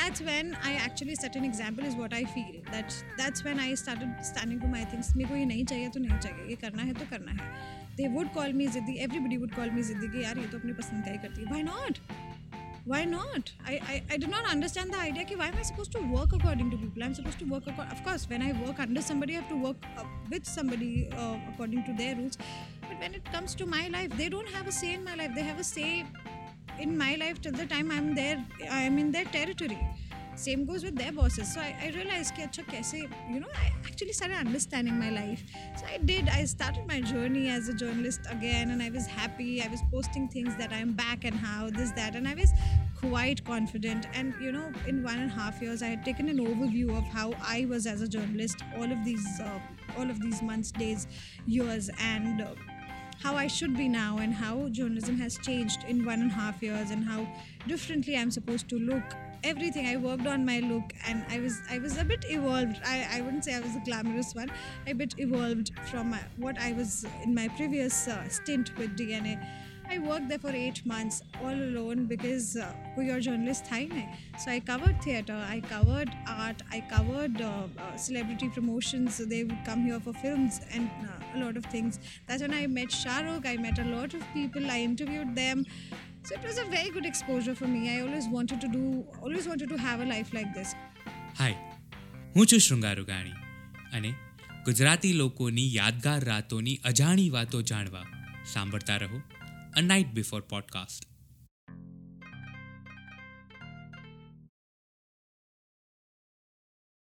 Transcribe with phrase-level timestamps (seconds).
[0.00, 3.74] that's when I actually set an example is what I feel that's that's when I
[3.74, 6.82] started standing to my things मेरे को ये नहीं चाहिए तो नहीं चाहिए ये करना
[6.90, 7.48] है तो करना है
[7.98, 10.72] they would call me जिद्दी everybody would call me जिद्दी कि यार ये तो अपनी
[10.82, 12.00] पसंद का ही करती है why not
[12.92, 15.92] why not I, I i did not understand the idea कि why am i supposed
[15.98, 18.80] to work according to people i'm supposed to work acco- of course when i work
[18.86, 22.38] under somebody i have to work uh, with somebody uh, according to their rules
[22.88, 25.38] but when it comes to my life they don't have a say in my life
[25.40, 25.90] they have a say
[26.79, 29.79] in my life till the time i'm there i'm in their territory
[30.35, 33.01] same goes with their bosses so i, I realized कि अच्छा कैसे
[33.33, 35.43] you know i actually started understanding my life
[35.77, 39.61] so i did i started my journey as a journalist again and i was happy
[39.63, 42.51] i was posting things that i'm back and how this that and i was
[42.99, 46.39] quite confident and you know in one and a half years i had taken an
[46.39, 49.59] overview of how i was as a journalist all of these uh,
[49.97, 51.07] all of these months days
[51.45, 52.53] years and uh,
[53.25, 56.61] how I should be now and how journalism has changed in one and a half
[56.61, 57.27] years and how
[57.67, 59.03] differently I'm supposed to look.
[59.43, 62.79] Everything I worked on my look and I was I was a bit evolved.
[62.85, 64.51] I, I wouldn't say I was a glamorous one.
[64.87, 69.43] I bit evolved from my, what I was in my previous uh, stint with DNA.
[69.87, 73.89] I worked there for eight months all alone because uh, कोई और journalist था ही
[73.89, 74.07] नहीं.
[74.39, 79.15] So I covered theatre, I covered art, I covered uh, uh, celebrity promotions.
[79.15, 79.99] So they would come here
[81.29, 81.99] for films and uh, a lot of things.
[82.27, 83.45] That's when I met Shahrukh.
[83.45, 84.71] I met a lot of people.
[84.71, 85.65] I interviewed them.
[86.23, 87.97] So it was a very good exposure for me.
[87.97, 90.75] I always wanted to do, always wanted to have a life like this.
[91.39, 91.53] હાય
[92.35, 93.31] હું છું શૃંગાર રૂગાણી
[93.93, 94.13] અને
[94.65, 98.05] ગુજરાતી લોકોની યાદગાર રાતોની અજાણી વાતો જાણવા
[98.45, 99.21] સાંભળતા રહો
[99.77, 101.08] અ નાઇટ બિફોર પોડકાસ્ટ